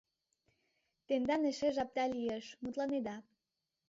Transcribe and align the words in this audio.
Тендан 1.07 1.41
эше 1.49 1.69
жапда 1.75 2.05
лиеш, 2.13 2.45
мутланеда 2.61 3.15